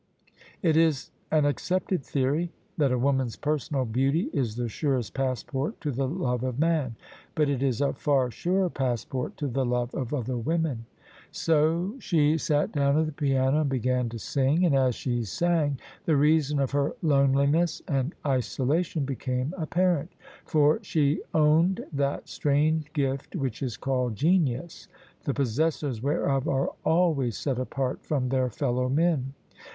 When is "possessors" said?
25.35-26.01